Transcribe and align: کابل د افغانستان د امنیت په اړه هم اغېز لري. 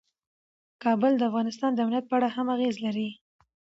کابل 0.83 1.13
د 1.17 1.21
افغانستان 1.29 1.71
د 1.73 1.79
امنیت 1.85 2.05
په 2.07 2.15
اړه 2.17 2.29
هم 2.35 2.47
اغېز 2.55 2.75
لري. 2.85 3.09